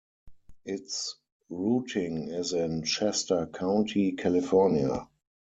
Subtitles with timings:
[0.65, 1.17] Its
[1.51, 5.07] routing is in Shasta County, California.